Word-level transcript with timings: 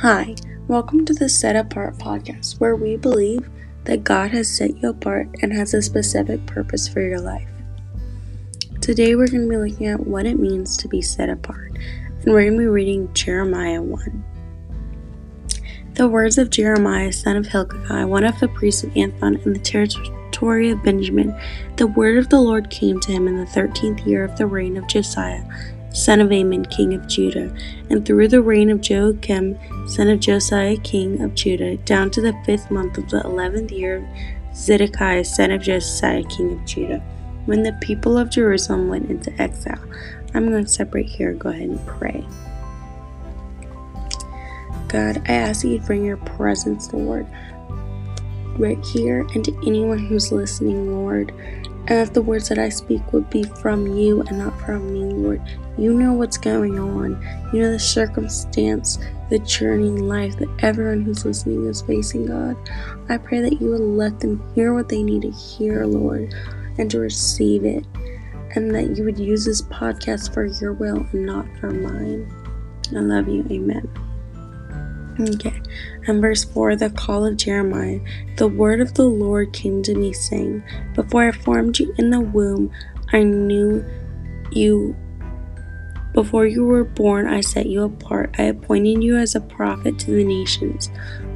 Hi, 0.00 0.34
welcome 0.68 1.06
to 1.06 1.14
the 1.14 1.26
Set 1.26 1.56
Apart 1.56 1.96
podcast, 1.96 2.60
where 2.60 2.76
we 2.76 2.98
believe 2.98 3.48
that 3.84 4.04
God 4.04 4.30
has 4.32 4.46
set 4.46 4.76
you 4.76 4.90
apart 4.90 5.26
and 5.40 5.50
has 5.54 5.72
a 5.72 5.80
specific 5.80 6.44
purpose 6.44 6.86
for 6.86 7.00
your 7.00 7.18
life. 7.18 7.48
Today, 8.82 9.16
we're 9.16 9.26
going 9.26 9.44
to 9.44 9.48
be 9.48 9.56
looking 9.56 9.86
at 9.86 10.06
what 10.06 10.26
it 10.26 10.38
means 10.38 10.76
to 10.76 10.88
be 10.88 11.00
set 11.00 11.30
apart, 11.30 11.72
and 11.76 12.26
we're 12.26 12.42
going 12.42 12.52
to 12.52 12.58
be 12.58 12.66
reading 12.66 13.10
Jeremiah 13.14 13.80
1. 13.80 14.24
The 15.94 16.08
words 16.08 16.36
of 16.36 16.50
Jeremiah, 16.50 17.10
son 17.10 17.36
of 17.36 17.46
Hilkiah, 17.46 18.06
one 18.06 18.24
of 18.24 18.38
the 18.38 18.48
priests 18.48 18.84
of 18.84 18.90
Anathoth 18.90 19.46
in 19.46 19.54
the 19.54 19.58
territory 19.58 20.68
of 20.68 20.84
Benjamin, 20.84 21.34
the 21.76 21.86
word 21.86 22.18
of 22.18 22.28
the 22.28 22.40
Lord 22.40 22.68
came 22.68 23.00
to 23.00 23.12
him 23.12 23.26
in 23.26 23.36
the 23.36 23.46
thirteenth 23.46 24.06
year 24.06 24.24
of 24.24 24.36
the 24.36 24.46
reign 24.46 24.76
of 24.76 24.86
Josiah 24.88 25.42
son 25.96 26.20
of 26.20 26.30
Amon, 26.30 26.66
king 26.66 26.92
of 26.92 27.06
Judah, 27.08 27.50
and 27.88 28.04
through 28.04 28.28
the 28.28 28.42
reign 28.42 28.68
of 28.68 28.82
Jehoiakim, 28.82 29.58
son 29.88 30.10
of 30.10 30.20
Josiah, 30.20 30.76
king 30.76 31.22
of 31.22 31.34
Judah, 31.34 31.78
down 31.78 32.10
to 32.10 32.20
the 32.20 32.34
fifth 32.44 32.70
month 32.70 32.98
of 32.98 33.08
the 33.08 33.22
eleventh 33.22 33.72
year 33.72 33.96
of 33.96 34.56
Zedekiah, 34.56 35.24
son 35.24 35.50
of 35.50 35.62
Josiah, 35.62 36.22
king 36.24 36.52
of 36.52 36.64
Judah, 36.66 36.98
when 37.46 37.62
the 37.62 37.72
people 37.80 38.18
of 38.18 38.30
Jerusalem 38.30 38.88
went 38.88 39.10
into 39.10 39.32
exile. 39.40 39.82
I'm 40.34 40.50
going 40.50 40.64
to 40.64 40.70
separate 40.70 41.08
here 41.08 41.32
go 41.32 41.48
ahead 41.48 41.70
and 41.70 41.86
pray. 41.86 42.26
God, 44.88 45.22
I 45.26 45.32
ask 45.32 45.62
that 45.62 45.68
you 45.68 45.78
bring 45.80 46.04
your 46.04 46.18
presence, 46.18 46.92
Lord, 46.92 47.26
right 48.58 48.84
here 48.84 49.26
and 49.34 49.42
to 49.44 49.56
anyone 49.66 49.98
who's 49.98 50.30
listening, 50.30 50.92
Lord 50.92 51.32
and 51.88 51.98
that 51.98 52.14
the 52.14 52.22
words 52.22 52.48
that 52.48 52.58
I 52.58 52.68
speak 52.68 53.12
would 53.12 53.30
be 53.30 53.44
from 53.44 53.86
you 53.86 54.22
and 54.22 54.38
not 54.38 54.58
from 54.60 54.92
me, 54.92 55.04
Lord. 55.04 55.42
You 55.78 55.94
know 55.94 56.14
what's 56.14 56.38
going 56.38 56.78
on. 56.78 57.20
You 57.52 57.62
know 57.62 57.70
the 57.70 57.78
circumstance, 57.78 58.98
the 59.30 59.38
journey 59.40 59.88
in 59.88 60.08
life 60.08 60.36
that 60.38 60.48
everyone 60.60 61.02
who's 61.02 61.24
listening 61.24 61.66
is 61.66 61.82
facing, 61.82 62.26
God. 62.26 62.56
I 63.08 63.18
pray 63.18 63.40
that 63.40 63.60
you 63.60 63.70
would 63.70 63.80
let 63.80 64.20
them 64.20 64.42
hear 64.54 64.74
what 64.74 64.88
they 64.88 65.02
need 65.02 65.22
to 65.22 65.30
hear, 65.30 65.86
Lord, 65.86 66.34
and 66.78 66.90
to 66.90 66.98
receive 66.98 67.64
it. 67.64 67.84
And 68.54 68.74
that 68.74 68.96
you 68.96 69.04
would 69.04 69.18
use 69.18 69.44
this 69.44 69.62
podcast 69.62 70.32
for 70.32 70.46
your 70.46 70.72
will 70.72 71.06
and 71.12 71.26
not 71.26 71.46
for 71.60 71.70
mine. 71.70 72.30
I 72.94 73.00
love 73.00 73.28
you. 73.28 73.46
Amen. 73.50 74.05
Okay. 75.18 75.62
And 76.06 76.20
verse 76.20 76.44
4 76.44 76.76
The 76.76 76.90
call 76.90 77.24
of 77.24 77.36
Jeremiah. 77.36 78.00
The 78.36 78.48
word 78.48 78.80
of 78.80 78.94
the 78.94 79.04
Lord 79.04 79.52
came 79.52 79.82
to 79.84 79.94
me, 79.94 80.12
saying, 80.12 80.62
Before 80.94 81.28
I 81.28 81.32
formed 81.32 81.78
you 81.78 81.94
in 81.98 82.10
the 82.10 82.20
womb, 82.20 82.70
I 83.12 83.22
knew 83.22 83.84
you. 84.50 84.94
Before 86.12 86.46
you 86.46 86.64
were 86.64 86.84
born, 86.84 87.26
I 87.26 87.40
set 87.40 87.66
you 87.66 87.82
apart. 87.82 88.34
I 88.38 88.44
appointed 88.44 89.02
you 89.02 89.16
as 89.16 89.34
a 89.34 89.40
prophet 89.40 89.98
to 90.00 90.10
the 90.10 90.24
nations. 90.24 90.90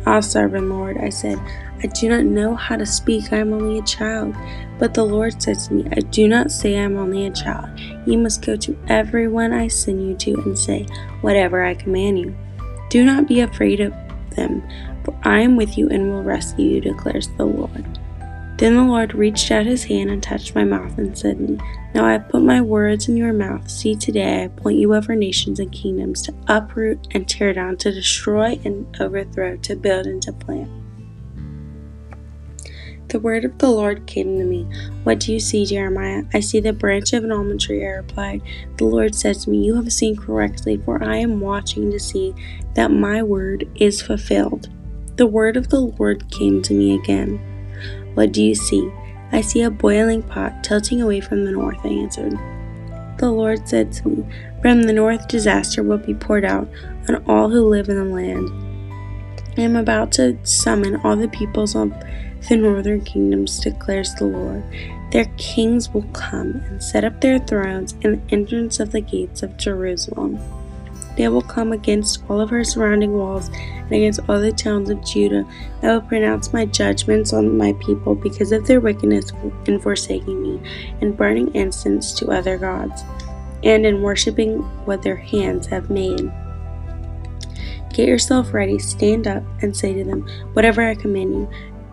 Ah, 0.07 0.21
servant 0.21 0.71
Lord, 0.71 0.97
I 0.99 1.11
said, 1.11 1.39
I 1.83 1.87
do 1.87 2.09
not 2.09 2.25
know 2.25 2.55
how 2.55 2.77
to 2.77 2.87
speak. 2.87 3.33
I 3.33 3.39
am 3.39 3.53
only 3.53 3.79
a 3.79 3.83
child. 3.83 4.35
But 4.79 4.95
the 4.95 5.05
Lord 5.05 5.43
said 5.43 5.59
to 5.59 5.75
me, 5.75 5.87
I 5.93 6.01
do 6.01 6.29
not 6.29 6.51
say 6.51 6.77
I 6.77 6.83
am 6.83 6.97
only 6.97 7.27
a 7.27 7.31
child. 7.31 7.69
You 8.07 8.17
must 8.17 8.45
go 8.45 8.57
to 8.57 8.79
everyone 8.89 9.53
I 9.53 9.69
send 9.69 10.07
you 10.07 10.15
to 10.17 10.43
and 10.43 10.59
say 10.59 10.87
whatever 11.21 11.63
I 11.63 11.75
command 11.75 12.19
you. 12.19 12.37
Do 12.91 13.05
not 13.05 13.27
be 13.29 13.41
afraid 13.41 13.81
of 13.81 13.95
them, 14.31 14.63
for 15.05 15.19
I 15.23 15.41
am 15.41 15.57
with 15.57 15.79
you 15.79 15.89
and 15.89 16.11
will 16.11 16.23
rescue 16.23 16.67
you, 16.67 16.81
declares 16.81 17.29
the 17.37 17.47
Lord. 17.47 17.99
Then 18.59 18.77
the 18.77 18.85
Lord 18.85 19.15
reached 19.15 19.51
out 19.51 19.65
his 19.65 19.85
hand 19.85 20.11
and 20.11 20.23
touched 20.23 20.55
my 20.55 20.65
mouth 20.65 20.99
and 20.99 21.17
said 21.17 21.41
Now 21.95 22.05
I 22.05 22.13
have 22.13 22.29
put 22.29 22.43
my 22.43 22.61
words 22.61 23.09
in 23.09 23.17
your 23.17 23.33
mouth. 23.33 23.71
See, 23.71 23.95
today 23.95 24.41
I 24.41 24.45
appoint 24.45 24.79
you 24.79 24.95
over 24.95 25.15
nations 25.15 25.61
and 25.61 25.73
kingdoms 25.73 26.21
to 26.23 26.35
uproot 26.49 27.07
and 27.13 27.27
tear 27.27 27.55
down, 27.55 27.79
to 27.79 27.93
destroy 27.93 28.61
and 28.65 28.95
overthrow, 29.01 29.57
to 29.57 29.77
build 29.77 30.07
and 30.07 30.21
to 30.25 30.33
plant. 30.33 30.71
The 33.11 33.19
word 33.19 33.45
of 33.45 33.59
the 33.59 33.69
Lord 33.69 34.07
came 34.07 34.39
to 34.39 34.45
me. 34.45 34.69
What 35.03 35.19
do 35.19 35.33
you 35.33 35.41
see, 35.41 35.67
Jeremiah? 35.67 36.23
I 36.33 36.39
see 36.39 36.61
the 36.61 36.73
branch 36.73 37.13
of 37.13 37.25
an 37.25 37.33
almond 37.33 37.61
tree, 37.61 37.85
I 37.85 37.91
replied. 37.91 38.41
The 38.77 38.85
Lord 38.85 39.17
said 39.17 39.35
to 39.41 39.51
me, 39.51 39.65
You 39.65 39.75
have 39.75 39.93
seen 39.93 40.15
correctly, 40.17 40.77
for 40.77 41.03
I 41.03 41.17
am 41.17 41.41
watching 41.41 41.91
to 41.91 41.99
see 41.99 42.33
that 42.75 42.93
my 42.93 43.21
word 43.25 43.69
is 43.75 44.01
fulfilled. 44.01 44.69
The 45.17 45.27
word 45.27 45.57
of 45.57 45.71
the 45.71 45.81
Lord 45.81 46.31
came 46.31 46.63
to 46.63 46.73
me 46.73 46.95
again. 46.95 47.41
What 48.15 48.31
do 48.31 48.45
you 48.45 48.55
see? 48.55 48.89
I 49.33 49.41
see 49.41 49.63
a 49.63 49.71
boiling 49.71 50.23
pot 50.23 50.63
tilting 50.63 51.03
away 51.03 51.21
from 51.21 51.45
the 51.45 51.51
north, 51.51 51.85
I 51.85 51.89
answered. 51.89 52.39
The 53.19 53.31
Lord 53.31 53.69
said 53.69 53.93
to 53.95 54.09
me, 54.09 54.25
From 54.63 54.85
the 54.85 54.93
north, 54.93 55.27
disaster 55.27 55.83
will 55.83 55.99
be 55.99 56.15
poured 56.15 56.45
out 56.45 56.69
on 57.09 57.25
all 57.27 57.51
who 57.51 57.69
live 57.69 57.89
in 57.89 57.97
the 57.97 58.05
land. 58.05 58.49
I 59.59 59.63
am 59.63 59.75
about 59.75 60.13
to 60.13 60.39
summon 60.45 61.01
all 61.03 61.17
the 61.17 61.27
peoples 61.27 61.75
of 61.75 61.93
the 62.49 62.57
northern 62.57 63.03
kingdoms, 63.03 63.61
declares 63.61 64.15
the 64.15 64.25
Lord. 64.25 64.63
Their 65.13 65.27
kings 65.37 65.93
will 65.93 66.07
come 66.13 66.63
and 66.69 66.83
set 66.83 67.05
up 67.05 67.21
their 67.21 67.39
thrones 67.39 67.95
in 68.03 68.13
the 68.13 68.35
entrance 68.35 68.81
of 68.81 68.93
the 68.93 69.01
gates 69.01 69.43
of 69.43 69.57
Jerusalem. 69.57 70.39
They 71.17 71.29
will 71.29 71.43
come 71.43 71.73
against 71.73 72.23
all 72.29 72.41
of 72.41 72.51
her 72.51 72.65
surrounding 72.65 73.13
walls 73.13 73.49
and 73.49 73.93
against 73.93 74.21
all 74.29 74.41
the 74.41 74.53
towns 74.53 74.89
of 74.89 75.05
Judah. 75.05 75.45
I 75.83 75.89
will 75.89 76.01
pronounce 76.01 76.53
my 76.53 76.65
judgments 76.65 77.33
on 77.33 77.59
my 77.59 77.73
people 77.75 78.15
because 78.15 78.53
of 78.53 78.67
their 78.67 78.81
wickedness 78.81 79.33
in 79.67 79.81
forsaking 79.81 80.41
me, 80.41 80.61
and 81.01 81.17
burning 81.17 81.55
incense 81.55 82.13
to 82.15 82.31
other 82.31 82.57
gods, 82.57 83.03
and 83.65 83.85
in 83.85 84.03
worshiping 84.03 84.59
what 84.87 85.03
their 85.03 85.17
hands 85.17 85.67
have 85.67 85.91
made. 85.91 86.31
Get 87.93 88.07
yourself 88.07 88.55
ready, 88.55 88.79
stand 88.79 89.27
up, 89.27 89.43
and 89.63 89.77
say 89.77 89.93
to 89.93 90.05
them, 90.05 90.27
Whatever 90.53 90.83
I 90.83 90.95
command 90.95 91.35
you, 91.35 91.51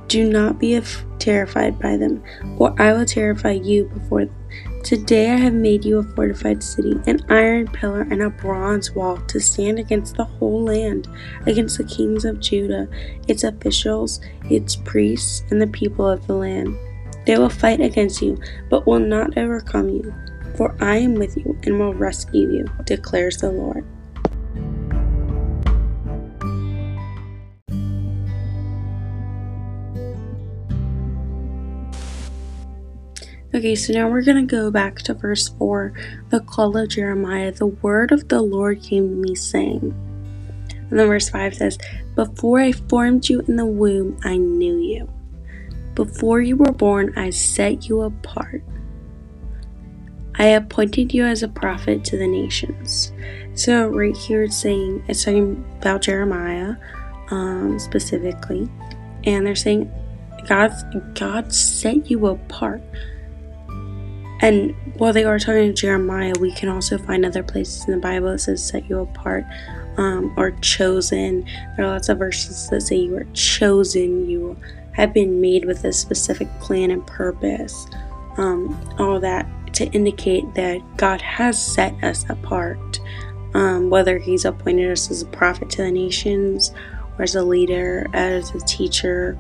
do 0.08 0.30
not 0.30 0.60
be 0.60 0.80
terrified 1.20 1.80
by 1.80 1.98
them, 1.98 2.24
or 2.58 2.74
I 2.82 2.94
will 2.94 3.06
terrify 3.06 3.52
you 3.52 3.86
before 3.86 4.26
them. 4.26 4.36
Today 4.84 5.32
I 5.32 5.36
have 5.36 5.54
made 5.54 5.84
you 5.84 5.98
a 5.98 6.04
fortified 6.04 6.64
city, 6.64 6.94
an 7.08 7.20
iron 7.30 7.68
pillar 7.68 8.02
and 8.02 8.22
a 8.22 8.30
bronze 8.30 8.92
wall 8.92 9.18
to 9.28 9.40
stand 9.40 9.80
against 9.80 10.16
the 10.16 10.24
whole 10.24 10.64
land, 10.64 11.08
against 11.46 11.78
the 11.78 11.84
kings 11.84 12.24
of 12.24 12.40
Judah, 12.40 12.88
its 13.28 13.44
officials, 13.44 14.22
its 14.50 14.78
priests, 14.78 15.44
and 15.52 15.62
the 15.62 15.68
people 15.68 16.08
of 16.08 16.26
the 16.26 16.36
land. 16.36 16.74
They 17.26 17.38
will 17.38 17.50
fight 17.50 17.82
against 17.82 18.22
you, 18.22 18.40
but 18.70 18.88
will 18.88 19.00
not 19.00 19.38
overcome 19.38 19.90
you, 19.90 20.14
for 20.56 20.74
I 20.80 20.98
am 20.98 21.16
with 21.16 21.36
you 21.36 21.60
and 21.64 21.78
will 21.78 21.94
rescue 21.94 22.50
you, 22.50 22.66
declares 22.86 23.38
the 23.38 23.52
Lord. 23.52 23.86
Okay, 33.58 33.74
so 33.74 33.92
now 33.92 34.08
we're 34.08 34.22
going 34.22 34.48
to 34.48 34.56
go 34.56 34.70
back 34.70 34.98
to 34.98 35.16
verse 35.16 35.48
4, 35.48 35.92
the 36.30 36.42
call 36.42 36.78
of 36.78 36.90
Jeremiah. 36.90 37.52
The 37.52 37.66
word 37.66 38.12
of 38.12 38.28
the 38.28 38.40
Lord 38.40 38.84
came 38.84 39.10
to 39.10 39.16
me, 39.16 39.34
saying, 39.34 39.96
and 40.70 41.00
then 41.00 41.08
verse 41.08 41.28
5 41.30 41.56
says, 41.56 41.80
Before 42.14 42.60
I 42.60 42.72
formed 42.72 43.28
you 43.28 43.40
in 43.48 43.56
the 43.56 43.66
womb, 43.66 44.20
I 44.24 44.38
knew 44.38 44.78
you. 44.78 45.10
Before 45.96 46.40
you 46.40 46.56
were 46.56 46.72
born, 46.72 47.18
I 47.18 47.32
set 47.32 47.90
you 47.90 48.02
apart. 48.02 48.62
I 50.36 50.50
appointed 50.50 51.12
you 51.12 51.26
as 51.26 51.42
a 51.42 51.48
prophet 51.48 52.06
to 52.06 52.18
the 52.20 52.28
nations. 52.28 53.12
So, 53.56 53.88
right 53.88 54.16
here 54.16 54.44
it's 54.44 54.56
saying, 54.56 55.04
it's 55.08 55.24
talking 55.24 55.66
about 55.80 56.04
Jeremiah 56.04 56.76
um, 57.32 57.80
specifically, 57.80 58.70
and 59.24 59.48
they're 59.48 59.56
saying, 59.56 59.92
God, 60.48 60.72
God 61.16 61.52
set 61.52 62.12
you 62.12 62.28
apart. 62.28 62.84
And 64.48 64.74
while 64.96 65.12
they 65.12 65.26
are 65.26 65.38
talking 65.40 65.68
to 65.68 65.74
Jeremiah, 65.74 66.32
we 66.40 66.54
can 66.54 66.70
also 66.70 66.98
find 66.98 67.26
other 67.26 67.44
places 67.44 67.84
in 67.84 67.92
the 67.92 68.00
Bible 68.00 68.32
that 68.32 68.40
says 68.40 68.66
set 68.66 68.90
you 68.90 69.00
apart 69.00 69.44
um, 69.98 70.34
or 70.38 70.52
chosen. 70.62 71.44
There 71.76 71.86
are 71.86 71.90
lots 71.90 72.08
of 72.08 72.20
verses 72.20 72.70
that 72.70 72.80
say 72.80 72.96
you 72.96 73.18
are 73.18 73.28
chosen, 73.34 74.30
you 74.30 74.56
have 74.94 75.14
been 75.14 75.42
made 75.42 75.66
with 75.66 75.84
a 75.84 75.92
specific 75.92 76.48
plan 76.62 76.92
and 76.92 77.06
purpose. 77.06 77.88
Um, 78.38 78.80
all 78.98 79.20
that 79.20 79.50
to 79.74 79.86
indicate 79.88 80.54
that 80.54 80.80
God 80.96 81.20
has 81.20 81.62
set 81.62 82.02
us 82.02 82.24
apart. 82.30 83.02
Um, 83.54 83.90
whether 83.90 84.18
He's 84.18 84.46
appointed 84.46 84.90
us 84.90 85.12
as 85.12 85.24
a 85.24 85.28
prophet 85.28 85.70
to 85.72 85.84
the 85.84 85.92
nations, 85.92 86.72
or 87.18 87.24
as 87.24 87.36
a 87.36 87.44
leader, 87.44 88.08
as 88.14 88.56
a 88.56 88.60
teacher, 88.60 89.38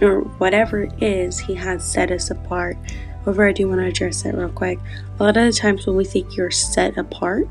or 0.00 0.22
whatever 0.38 0.82
it 0.82 1.00
is, 1.00 1.38
He 1.38 1.54
has 1.54 1.88
set 1.88 2.10
us 2.10 2.28
apart 2.28 2.76
However, 3.24 3.46
I 3.46 3.52
do 3.52 3.68
want 3.68 3.80
to 3.80 3.86
address 3.86 4.22
that 4.22 4.36
real 4.36 4.48
quick. 4.48 4.78
A 5.18 5.22
lot 5.22 5.36
of 5.36 5.46
the 5.46 5.52
times 5.52 5.86
when 5.86 5.96
we 5.96 6.04
think 6.04 6.36
you're 6.36 6.50
set 6.50 6.98
apart, 6.98 7.48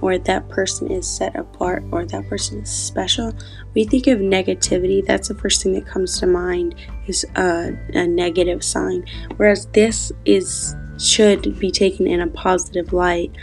or 0.00 0.18
that 0.18 0.48
person 0.48 0.90
is 0.90 1.08
set 1.08 1.36
apart, 1.36 1.84
or 1.92 2.04
that 2.04 2.28
person 2.28 2.60
is 2.60 2.70
special, 2.70 3.32
we 3.74 3.84
think 3.84 4.08
of 4.08 4.18
negativity. 4.18 5.04
That's 5.04 5.28
the 5.28 5.34
first 5.34 5.62
thing 5.62 5.72
that 5.74 5.86
comes 5.86 6.18
to 6.18 6.26
mind 6.26 6.74
is 7.06 7.24
a, 7.36 7.72
a 7.94 8.06
negative 8.06 8.64
sign. 8.64 9.04
Whereas 9.36 9.66
this 9.66 10.10
is 10.24 10.74
should 10.98 11.58
be 11.58 11.70
taken 11.70 12.06
in 12.06 12.20
a 12.20 12.26
positive 12.28 12.92
light. 12.92 13.34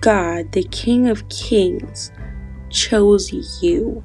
God, 0.00 0.52
the 0.52 0.64
King 0.64 1.08
of 1.08 1.28
Kings, 1.28 2.12
chose 2.70 3.32
you. 3.62 4.04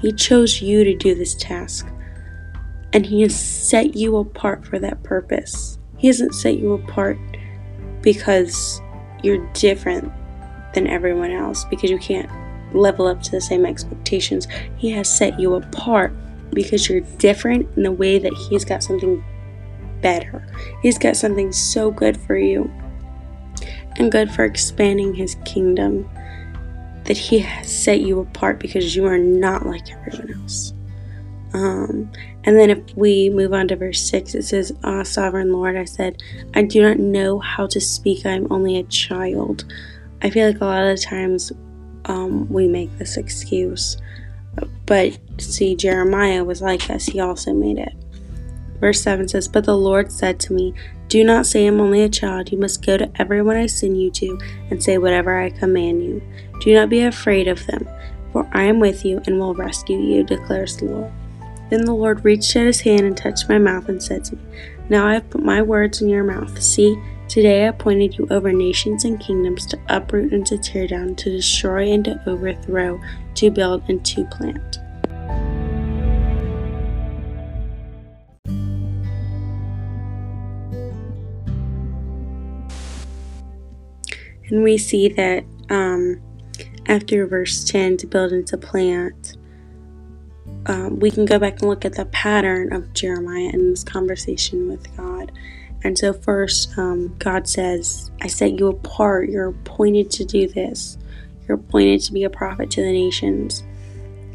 He 0.00 0.12
chose 0.12 0.62
you 0.62 0.84
to 0.84 0.94
do 0.94 1.14
this 1.14 1.34
task. 1.34 1.86
And 2.92 3.04
He 3.04 3.22
has 3.22 3.38
set 3.38 3.96
you 3.96 4.16
apart 4.16 4.66
for 4.66 4.78
that 4.78 5.02
purpose. 5.02 5.77
He 5.98 6.06
hasn't 6.06 6.34
set 6.34 6.58
you 6.58 6.72
apart 6.72 7.18
because 8.00 8.80
you're 9.22 9.46
different 9.52 10.12
than 10.74 10.86
everyone 10.86 11.32
else, 11.32 11.64
because 11.64 11.90
you 11.90 11.98
can't 11.98 12.30
level 12.74 13.06
up 13.06 13.22
to 13.22 13.30
the 13.30 13.40
same 13.40 13.66
expectations. 13.66 14.46
He 14.76 14.90
has 14.90 15.14
set 15.14 15.38
you 15.38 15.54
apart 15.54 16.12
because 16.52 16.88
you're 16.88 17.00
different 17.18 17.68
in 17.76 17.82
the 17.82 17.92
way 17.92 18.18
that 18.18 18.32
He's 18.32 18.64
got 18.64 18.82
something 18.82 19.24
better. 20.00 20.46
He's 20.82 20.98
got 20.98 21.16
something 21.16 21.52
so 21.52 21.90
good 21.90 22.16
for 22.16 22.36
you 22.36 22.70
and 23.96 24.12
good 24.12 24.30
for 24.30 24.44
expanding 24.44 25.14
His 25.14 25.36
kingdom 25.44 26.08
that 27.04 27.16
He 27.16 27.40
has 27.40 27.70
set 27.70 28.00
you 28.00 28.20
apart 28.20 28.60
because 28.60 28.94
you 28.94 29.06
are 29.06 29.18
not 29.18 29.66
like 29.66 29.90
everyone 29.90 30.32
else. 30.42 30.72
Um, 31.54 32.10
and 32.44 32.56
then 32.56 32.70
if 32.70 32.96
we 32.96 33.30
move 33.30 33.52
on 33.52 33.68
to 33.68 33.76
verse 33.76 34.08
6, 34.10 34.34
it 34.34 34.42
says, 34.42 34.72
Ah, 34.84 35.02
sovereign 35.02 35.52
Lord, 35.52 35.76
I 35.76 35.84
said, 35.84 36.22
I 36.54 36.62
do 36.62 36.82
not 36.82 36.98
know 36.98 37.38
how 37.38 37.66
to 37.68 37.80
speak. 37.80 38.26
I 38.26 38.32
am 38.32 38.46
only 38.50 38.78
a 38.78 38.84
child. 38.84 39.64
I 40.22 40.30
feel 40.30 40.46
like 40.46 40.60
a 40.60 40.66
lot 40.66 40.84
of 40.84 41.00
times 41.00 41.52
um, 42.04 42.48
we 42.52 42.66
make 42.66 42.96
this 42.98 43.16
excuse. 43.16 43.96
But 44.86 45.18
see, 45.38 45.76
Jeremiah 45.76 46.44
was 46.44 46.62
like 46.62 46.90
us, 46.90 47.06
he 47.06 47.20
also 47.20 47.52
made 47.52 47.78
it. 47.78 47.94
Verse 48.80 49.00
7 49.00 49.28
says, 49.28 49.48
But 49.48 49.64
the 49.64 49.76
Lord 49.76 50.10
said 50.12 50.38
to 50.40 50.52
me, 50.52 50.74
Do 51.08 51.24
not 51.24 51.46
say 51.46 51.66
I'm 51.66 51.80
only 51.80 52.02
a 52.02 52.08
child. 52.08 52.52
You 52.52 52.58
must 52.58 52.84
go 52.84 52.96
to 52.96 53.10
everyone 53.16 53.56
I 53.56 53.66
send 53.66 54.00
you 54.00 54.10
to 54.12 54.38
and 54.70 54.82
say 54.82 54.98
whatever 54.98 55.38
I 55.38 55.50
command 55.50 56.04
you. 56.04 56.22
Do 56.60 56.74
not 56.74 56.88
be 56.88 57.02
afraid 57.02 57.48
of 57.48 57.64
them, 57.66 57.88
for 58.32 58.48
I 58.52 58.64
am 58.64 58.80
with 58.80 59.04
you 59.04 59.20
and 59.26 59.38
will 59.38 59.54
rescue 59.54 59.98
you, 59.98 60.24
declares 60.24 60.76
the 60.76 60.86
Lord. 60.86 61.12
Then 61.70 61.84
the 61.84 61.94
Lord 61.94 62.24
reached 62.24 62.56
out 62.56 62.66
his 62.66 62.80
hand 62.80 63.02
and 63.02 63.16
touched 63.16 63.48
my 63.48 63.58
mouth 63.58 63.88
and 63.88 64.02
said 64.02 64.24
to 64.26 64.36
me, 64.36 64.42
Now 64.88 65.06
I 65.06 65.14
have 65.14 65.30
put 65.30 65.42
my 65.42 65.60
words 65.60 66.00
in 66.00 66.08
your 66.08 66.24
mouth. 66.24 66.60
See, 66.62 66.96
today 67.28 67.64
I 67.64 67.68
appointed 67.68 68.16
you 68.16 68.26
over 68.30 68.52
nations 68.52 69.04
and 69.04 69.20
kingdoms 69.20 69.66
to 69.66 69.78
uproot 69.88 70.32
and 70.32 70.46
to 70.46 70.56
tear 70.56 70.86
down, 70.86 71.14
to 71.16 71.30
destroy 71.30 71.92
and 71.92 72.04
to 72.06 72.22
overthrow, 72.26 73.00
to 73.34 73.50
build 73.50 73.82
and 73.88 74.04
to 74.06 74.24
plant. 74.26 74.78
And 84.50 84.62
we 84.62 84.78
see 84.78 85.08
that 85.08 85.44
um, 85.68 86.22
after 86.86 87.26
verse 87.26 87.64
10, 87.64 87.98
to 87.98 88.06
build 88.06 88.32
and 88.32 88.46
to 88.46 88.56
plant, 88.56 89.37
um, 90.68 91.00
we 91.00 91.10
can 91.10 91.24
go 91.24 91.38
back 91.38 91.60
and 91.60 91.68
look 91.68 91.84
at 91.84 91.94
the 91.94 92.04
pattern 92.06 92.72
of 92.72 92.92
Jeremiah 92.92 93.50
in 93.52 93.70
this 93.70 93.82
conversation 93.82 94.68
with 94.68 94.96
God. 94.96 95.32
And 95.84 95.98
so, 95.98 96.12
first, 96.12 96.76
um, 96.76 97.14
God 97.18 97.48
says, 97.48 98.10
I 98.20 98.26
set 98.26 98.58
you 98.58 98.68
apart. 98.68 99.28
You're 99.28 99.48
appointed 99.48 100.10
to 100.12 100.24
do 100.24 100.48
this. 100.48 100.98
You're 101.46 101.56
appointed 101.56 102.02
to 102.02 102.12
be 102.12 102.24
a 102.24 102.30
prophet 102.30 102.70
to 102.72 102.82
the 102.82 102.92
nations. 102.92 103.62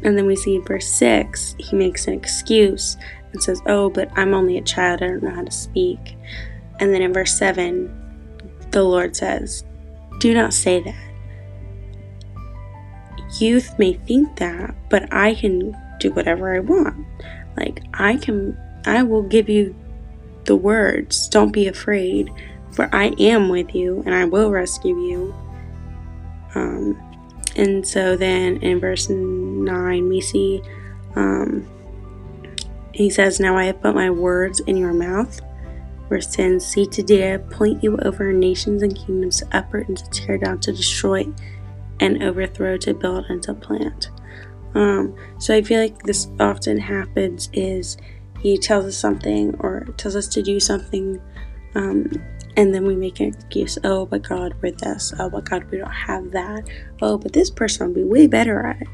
And 0.02 0.18
then 0.18 0.26
we 0.26 0.36
see 0.36 0.56
in 0.56 0.64
verse 0.64 0.86
6, 0.86 1.56
he 1.58 1.76
makes 1.76 2.06
an 2.06 2.14
excuse 2.14 2.96
and 3.32 3.42
says, 3.42 3.62
Oh, 3.66 3.88
but 3.88 4.10
I'm 4.16 4.34
only 4.34 4.58
a 4.58 4.62
child. 4.62 5.02
I 5.02 5.08
don't 5.08 5.22
know 5.22 5.30
how 5.30 5.44
to 5.44 5.50
speak. 5.50 6.16
And 6.80 6.92
then 6.92 7.02
in 7.02 7.12
verse 7.12 7.36
7, 7.38 8.68
the 8.70 8.82
Lord 8.82 9.14
says, 9.14 9.64
do 10.18 10.32
not 10.32 10.54
say 10.54 10.80
that. 10.80 10.94
Youth 13.38 13.78
may 13.78 13.92
think 13.92 14.36
that, 14.36 14.74
but 14.88 15.12
I 15.12 15.34
can 15.34 15.76
do 15.98 16.12
whatever 16.12 16.54
I 16.54 16.60
want. 16.60 17.06
Like, 17.56 17.82
I 17.94 18.16
can, 18.16 18.58
I 18.84 19.02
will 19.02 19.22
give 19.22 19.48
you 19.48 19.74
the 20.44 20.56
words. 20.56 21.28
Don't 21.28 21.52
be 21.52 21.68
afraid, 21.68 22.30
for 22.72 22.88
I 22.94 23.06
am 23.18 23.48
with 23.48 23.74
you 23.74 24.02
and 24.04 24.14
I 24.14 24.24
will 24.24 24.50
rescue 24.50 24.98
you. 25.00 25.34
Um, 26.54 27.00
and 27.56 27.86
so 27.86 28.16
then 28.16 28.56
in 28.58 28.80
verse 28.80 29.08
9, 29.08 30.08
we 30.08 30.20
see 30.20 30.62
um, 31.16 31.68
he 32.92 33.10
says, 33.10 33.40
Now 33.40 33.56
I 33.56 33.64
have 33.64 33.80
put 33.80 33.94
my 33.94 34.10
words 34.10 34.60
in 34.60 34.76
your 34.76 34.92
mouth 34.92 35.40
Verse 36.08 36.26
10 36.26 36.60
See 36.60 36.86
today 36.86 37.34
I 37.34 37.38
point 37.38 37.82
you 37.82 37.96
over 37.98 38.32
nations 38.32 38.82
and 38.82 38.94
kingdoms 38.94 39.38
to 39.38 39.48
uproot 39.58 39.88
and 39.88 39.98
to 39.98 40.10
tear 40.10 40.38
down, 40.38 40.60
to 40.60 40.72
destroy 40.72 41.26
and 42.00 42.22
overthrow, 42.22 42.76
to 42.78 42.94
build 42.94 43.26
and 43.28 43.42
to 43.44 43.54
plant. 43.54 44.10
Um, 44.74 45.14
so 45.38 45.54
I 45.54 45.62
feel 45.62 45.80
like 45.80 46.02
this 46.02 46.28
often 46.40 46.78
happens 46.78 47.48
is 47.52 47.96
he 48.40 48.58
tells 48.58 48.86
us 48.86 48.96
something 48.96 49.54
or 49.60 49.86
tells 49.96 50.16
us 50.16 50.28
to 50.28 50.42
do 50.42 50.60
something, 50.60 51.20
um, 51.74 52.10
and 52.56 52.74
then 52.74 52.84
we 52.84 52.96
make 52.96 53.20
an 53.20 53.28
excuse. 53.28 53.78
Oh, 53.84 54.06
but 54.06 54.22
God, 54.22 54.54
we're 54.62 54.72
this. 54.72 55.12
Oh, 55.18 55.30
but 55.30 55.44
God, 55.44 55.64
we 55.70 55.78
don't 55.78 55.90
have 55.90 56.30
that. 56.32 56.68
Oh, 57.00 57.18
but 57.18 57.32
this 57.32 57.50
person 57.50 57.88
will 57.88 57.94
be 57.94 58.04
way 58.04 58.26
better 58.26 58.66
at 58.66 58.82
it. 58.82 58.88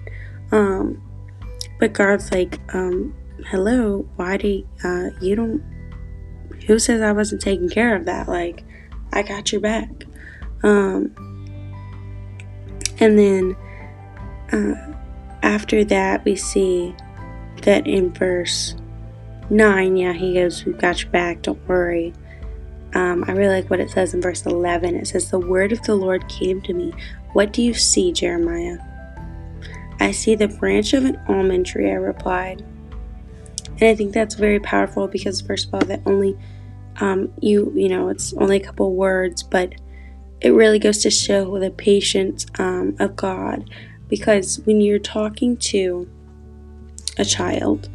Um, 0.53 1.03
but 1.79 1.93
God's 1.93 2.31
like, 2.31 2.61
um, 2.75 3.15
hello, 3.47 4.06
why 4.17 4.37
do 4.37 4.67
uh, 4.85 5.11
you 5.21 5.35
don't 5.35 5.62
who 6.67 6.79
says 6.79 7.00
I 7.03 7.12
wasn't 7.12 7.41
taking 7.41 7.69
care 7.69 7.97
of 7.97 8.05
that? 8.05 8.29
Like, 8.29 8.65
I 9.12 9.23
got 9.23 9.50
your 9.50 9.61
back. 9.61 9.88
Um, 10.62 11.15
and 12.99 13.19
then 13.19 13.56
uh, 14.53 14.94
after 15.42 15.84
that, 15.84 16.25
we 16.25 16.37
see 16.37 16.94
that 17.62 17.87
in 17.87 18.12
verse 18.12 18.75
9, 19.50 19.96
yeah, 19.96 20.12
he 20.12 20.34
goes, 20.34 20.64
We've 20.64 20.78
got 20.78 21.02
your 21.02 21.10
back, 21.10 21.42
don't 21.42 21.66
worry. 21.69 22.12
Um, 22.94 23.25
I 23.26 23.32
really 23.32 23.56
like 23.56 23.70
what 23.70 23.81
it 23.81 23.90
says 23.90 24.14
in 24.14 24.20
verse 24.20 24.44
11. 24.46 24.96
It 24.96 25.06
says, 25.06 25.31
The 25.31 25.38
word 25.38 25.72
of 25.72 25.82
the 25.82 25.94
Lord 25.94 26.28
came 26.28 26.60
to 26.62 26.72
me. 26.72 26.92
What 27.32 27.52
do 27.52 27.62
you 27.62 27.75
see, 27.75 28.12
Jeremiah? 28.12 28.78
I 30.00 30.12
see 30.12 30.34
the 30.34 30.48
branch 30.48 30.94
of 30.94 31.04
an 31.04 31.20
almond 31.28 31.66
tree, 31.66 31.90
I 31.90 31.94
replied. 31.94 32.62
And 33.81 33.84
I 33.84 33.94
think 33.94 34.12
that's 34.12 34.34
very 34.34 34.60
powerful 34.60 35.08
because, 35.08 35.40
first 35.40 35.69
of 35.69 35.75
all, 35.75 35.81
that 35.81 36.02
only 36.06 36.36
um, 37.00 37.32
you, 37.40 37.72
you 37.75 37.88
know, 37.88 38.08
it's 38.08 38.32
only 38.34 38.56
a 38.56 38.64
couple 38.64 38.94
words, 38.94 39.43
but 39.43 39.75
it 40.40 40.50
really 40.50 40.78
goes 40.78 40.98
to 40.98 41.10
show 41.10 41.58
the 41.58 41.70
patience 41.70 42.46
um, 42.58 42.96
of 42.98 43.17
God. 43.17 43.69
Because 44.10 44.60
when 44.67 44.81
you're 44.81 44.98
talking 44.98 45.56
to 45.58 46.06
a 47.17 47.24
child, 47.24 47.88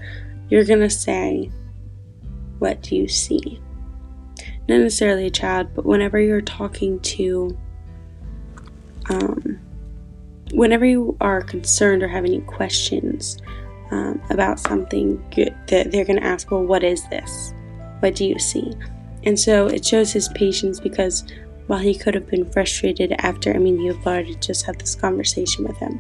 you're 0.49 0.65
going 0.65 0.79
to 0.79 0.89
say, 0.89 1.51
What 2.59 2.81
do 2.81 2.95
you 2.95 3.07
see? 3.07 3.61
Not 4.67 4.79
necessarily 4.79 5.27
a 5.27 5.31
child, 5.31 5.67
but 5.75 5.85
whenever 5.85 6.19
you're 6.19 6.41
talking 6.41 6.99
to, 7.01 7.55
um, 9.09 9.59
whenever 10.53 10.85
you 10.85 11.15
are 11.21 11.41
concerned 11.41 12.01
or 12.01 12.07
have 12.07 12.25
any 12.25 12.41
questions, 12.41 13.37
um, 13.91 14.21
about 14.29 14.59
something 14.59 15.17
that 15.35 15.91
they're 15.91 16.05
going 16.05 16.19
to 16.19 16.25
ask, 16.25 16.49
well, 16.51 16.63
what 16.63 16.83
is 16.83 17.07
this? 17.09 17.53
What 17.99 18.15
do 18.15 18.25
you 18.25 18.39
see? 18.39 18.73
And 19.23 19.39
so 19.39 19.67
it 19.67 19.85
shows 19.85 20.11
his 20.11 20.27
patience 20.29 20.79
because 20.79 21.23
while 21.67 21.79
he 21.79 21.95
could 21.95 22.13
have 22.13 22.27
been 22.27 22.49
frustrated 22.51 23.13
after, 23.19 23.53
I 23.53 23.57
mean, 23.57 23.79
you've 23.79 24.05
already 24.05 24.35
just 24.35 24.65
had 24.65 24.79
this 24.79 24.95
conversation 24.95 25.65
with 25.65 25.77
him, 25.77 25.99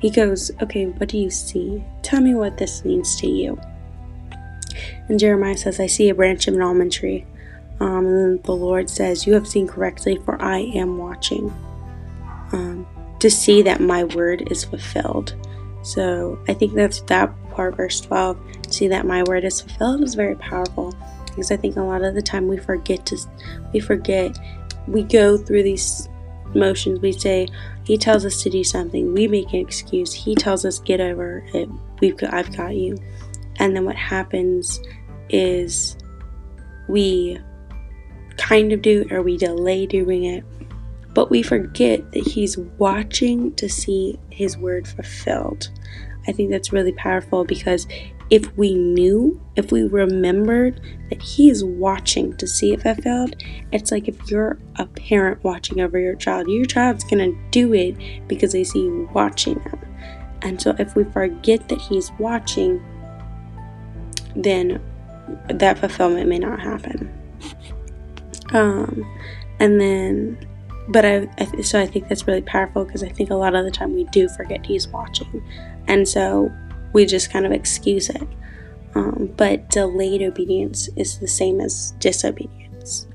he 0.00 0.10
goes, 0.10 0.50
Okay, 0.62 0.86
what 0.86 1.08
do 1.08 1.18
you 1.18 1.30
see? 1.30 1.82
Tell 2.02 2.20
me 2.20 2.34
what 2.34 2.56
this 2.56 2.84
means 2.84 3.16
to 3.20 3.26
you. 3.26 3.60
And 5.08 5.18
Jeremiah 5.18 5.56
says, 5.56 5.80
I 5.80 5.86
see 5.86 6.08
a 6.08 6.14
branch 6.14 6.46
of 6.48 6.54
an 6.54 6.62
almond 6.62 6.92
tree. 6.92 7.26
Um, 7.80 8.06
and 8.06 8.42
the 8.44 8.54
Lord 8.54 8.88
says, 8.88 9.26
You 9.26 9.34
have 9.34 9.48
seen 9.48 9.66
correctly, 9.66 10.20
for 10.24 10.40
I 10.40 10.58
am 10.58 10.98
watching 10.98 11.52
um, 12.52 12.86
to 13.20 13.30
see 13.30 13.62
that 13.62 13.80
my 13.80 14.04
word 14.04 14.50
is 14.50 14.64
fulfilled. 14.64 15.34
So 15.82 16.38
I 16.48 16.54
think 16.54 16.74
that's 16.74 17.00
that 17.02 17.32
part, 17.50 17.76
verse 17.76 18.00
12. 18.00 18.38
See 18.68 18.88
that 18.88 19.06
my 19.06 19.22
word 19.24 19.44
is 19.44 19.60
fulfilled 19.60 20.02
is 20.02 20.14
very 20.14 20.36
powerful 20.36 20.94
because 21.26 21.50
I 21.50 21.56
think 21.56 21.76
a 21.76 21.82
lot 21.82 22.02
of 22.02 22.14
the 22.14 22.22
time 22.22 22.48
we 22.48 22.56
forget 22.56 23.06
to, 23.06 23.18
we 23.72 23.80
forget, 23.80 24.38
we 24.88 25.02
go 25.02 25.36
through 25.36 25.62
these 25.62 26.08
motions. 26.54 27.00
We 27.00 27.12
say, 27.12 27.48
He 27.84 27.96
tells 27.96 28.24
us 28.24 28.42
to 28.42 28.50
do 28.50 28.64
something, 28.64 29.12
we 29.14 29.28
make 29.28 29.52
an 29.52 29.60
excuse. 29.60 30.12
He 30.12 30.34
tells 30.34 30.64
us, 30.64 30.78
Get 30.80 31.00
over 31.00 31.44
it. 31.54 31.68
We've 32.00 32.16
got, 32.16 32.32
I've 32.34 32.56
got 32.56 32.76
you. 32.76 32.96
And 33.56 33.74
then 33.74 33.84
what 33.84 33.96
happens 33.96 34.80
is 35.28 35.96
we 36.88 37.38
kind 38.36 38.72
of 38.72 38.82
do 38.82 39.06
or 39.10 39.20
we 39.20 39.36
delay 39.36 39.84
doing 39.84 40.24
it 40.24 40.44
but 41.18 41.30
we 41.30 41.42
forget 41.42 42.12
that 42.12 42.24
He's 42.26 42.56
watching 42.56 43.52
to 43.56 43.68
see 43.68 44.16
His 44.30 44.56
word 44.56 44.86
fulfilled. 44.86 45.68
I 46.28 46.32
think 46.32 46.48
that's 46.48 46.72
really 46.72 46.92
powerful 46.92 47.44
because 47.44 47.88
if 48.30 48.54
we 48.56 48.74
knew, 48.74 49.40
if 49.56 49.72
we 49.72 49.84
remembered 49.84 50.80
that 51.08 51.22
He 51.22 51.48
is 51.50 51.64
watching 51.64 52.36
to 52.36 52.46
see 52.46 52.72
if 52.72 52.84
I 52.84 52.94
failed, 52.94 53.42
it's 53.72 53.90
like 53.90 54.08
if 54.08 54.30
you're 54.30 54.58
a 54.76 54.86
parent 54.86 55.42
watching 55.42 55.80
over 55.80 55.98
your 55.98 56.14
child, 56.14 56.48
your 56.48 56.66
child's 56.66 57.04
gonna 57.04 57.32
do 57.50 57.72
it 57.72 57.96
because 58.28 58.52
they 58.52 58.64
see 58.64 58.80
you 58.80 59.08
watching 59.14 59.54
them. 59.54 59.80
And 60.42 60.60
so 60.60 60.74
if 60.78 60.94
we 60.94 61.04
forget 61.04 61.68
that 61.68 61.80
He's 61.80 62.12
watching, 62.18 62.84
then 64.36 64.80
that 65.48 65.78
fulfillment 65.78 66.28
may 66.28 66.38
not 66.38 66.60
happen. 66.60 67.12
Um, 68.52 69.06
and 69.58 69.80
then, 69.80 70.38
but 70.88 71.04
I, 71.04 71.28
I 71.38 71.62
so 71.62 71.80
I 71.80 71.86
think 71.86 72.08
that's 72.08 72.26
really 72.26 72.42
powerful 72.42 72.84
because 72.84 73.02
I 73.02 73.08
think 73.08 73.30
a 73.30 73.34
lot 73.34 73.54
of 73.54 73.64
the 73.64 73.70
time 73.70 73.94
we 73.94 74.04
do 74.04 74.28
forget 74.28 74.64
He's 74.64 74.88
watching, 74.88 75.42
and 75.86 76.08
so 76.08 76.50
we 76.92 77.06
just 77.06 77.30
kind 77.30 77.46
of 77.46 77.52
excuse 77.52 78.08
it. 78.08 78.26
Um, 78.94 79.32
but 79.36 79.68
delayed 79.70 80.22
obedience 80.22 80.88
is 80.96 81.18
the 81.18 81.28
same 81.28 81.60
as 81.60 81.92
disobedience. 81.98 83.06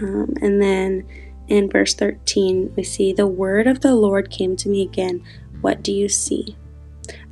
Um, 0.00 0.34
and 0.40 0.62
then 0.62 1.06
in 1.48 1.70
verse 1.70 1.94
13, 1.94 2.72
we 2.76 2.82
see 2.82 3.12
the 3.12 3.26
word 3.26 3.66
of 3.66 3.80
the 3.80 3.94
Lord 3.94 4.30
came 4.30 4.56
to 4.56 4.68
me 4.68 4.82
again. 4.82 5.22
What 5.60 5.82
do 5.82 5.92
you 5.92 6.08
see? 6.08 6.56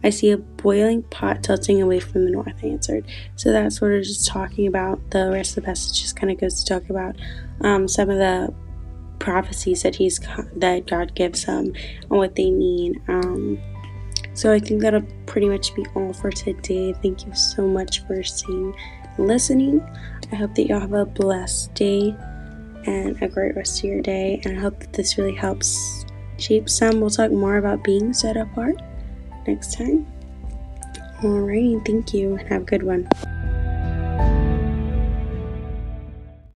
I 0.04 0.10
see 0.10 0.30
a 0.32 0.36
boiling 0.36 1.02
pot 1.04 1.42
tilting 1.44 1.80
away 1.80 2.00
from 2.00 2.24
the 2.24 2.30
north, 2.30 2.54
I 2.62 2.66
answered. 2.66 3.06
So 3.36 3.52
that's 3.52 3.78
sort 3.78 3.94
of 3.94 4.02
just 4.02 4.26
talking 4.26 4.66
about 4.66 5.10
the 5.10 5.30
rest 5.30 5.52
of 5.52 5.56
the 5.56 5.62
passage, 5.62 6.00
just 6.00 6.16
kind 6.16 6.32
of 6.32 6.38
goes 6.38 6.62
to 6.62 6.74
talk 6.74 6.90
about 6.90 7.16
um, 7.60 7.86
some 7.86 8.10
of 8.10 8.18
the 8.18 8.52
prophecies 9.18 9.82
that 9.82 9.94
he's 9.94 10.18
that 10.56 10.86
God 10.86 11.14
gives 11.14 11.44
him 11.44 11.72
and 12.02 12.10
what 12.10 12.34
they 12.34 12.50
mean. 12.50 13.00
Um, 13.08 13.60
so 14.34 14.52
I 14.52 14.58
think 14.58 14.80
that'll 14.80 15.02
pretty 15.26 15.48
much 15.48 15.74
be 15.74 15.84
all 15.94 16.12
for 16.12 16.30
today. 16.30 16.92
Thank 17.02 17.26
you 17.26 17.34
so 17.34 17.66
much 17.66 18.04
for 18.06 18.22
seeing, 18.22 18.74
listening. 19.18 19.80
I 20.30 20.36
hope 20.36 20.54
that 20.54 20.66
y'all 20.66 20.80
have 20.80 20.94
a 20.94 21.04
blessed 21.04 21.74
day 21.74 22.14
and 22.86 23.20
a 23.22 23.28
great 23.28 23.54
rest 23.56 23.78
of 23.78 23.84
your 23.84 24.00
day. 24.00 24.40
And 24.44 24.56
I 24.56 24.60
hope 24.60 24.80
that 24.80 24.92
this 24.92 25.18
really 25.18 25.34
helps 25.34 26.04
shape 26.38 26.68
some. 26.68 27.00
We'll 27.00 27.10
talk 27.10 27.30
more 27.30 27.58
about 27.58 27.84
being 27.84 28.12
set 28.12 28.36
apart 28.36 28.76
next 29.46 29.74
time. 29.74 30.06
Alrighty, 31.20 31.84
thank 31.86 32.14
you 32.14 32.36
and 32.36 32.48
have 32.48 32.62
a 32.62 32.64
good 32.64 32.82
one. 32.82 33.08